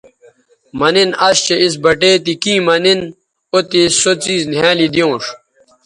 [0.79, 2.99] مہ نِن اش چہء اِس بٹے تی کیں مہ نِن
[3.51, 5.23] او تے سو څیز نِھیالی دیونݜ